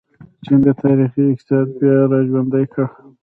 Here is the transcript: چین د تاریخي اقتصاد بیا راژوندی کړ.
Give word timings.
چین 0.43 0.59
د 0.65 0.69
تاریخي 0.81 1.23
اقتصاد 1.27 1.67
بیا 1.79 1.95
راژوندی 2.11 2.65
کړ. 2.73 2.85